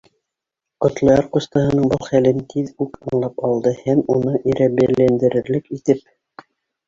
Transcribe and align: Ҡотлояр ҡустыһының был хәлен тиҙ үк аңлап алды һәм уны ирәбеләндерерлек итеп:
Ҡотлояр 0.83 1.19
ҡустыһының 1.35 1.91
был 1.91 1.99
хәлен 2.05 2.39
тиҙ 2.53 2.71
үк 2.85 2.97
аңлап 3.11 3.45
алды 3.49 3.73
һәм 3.81 4.01
уны 4.15 4.33
ирәбеләндерерлек 4.53 5.69
итеп: 5.79 6.05